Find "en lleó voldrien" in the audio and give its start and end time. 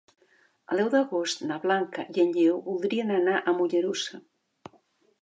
2.25-3.15